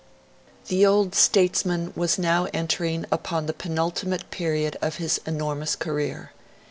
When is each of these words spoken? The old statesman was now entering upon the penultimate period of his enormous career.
The 0.67 0.83
old 0.83 1.13
statesman 1.13 1.93
was 1.95 2.17
now 2.17 2.47
entering 2.55 3.05
upon 3.11 3.45
the 3.45 3.53
penultimate 3.53 4.31
period 4.31 4.75
of 4.81 4.95
his 4.95 5.21
enormous 5.27 5.75
career. 5.75 6.31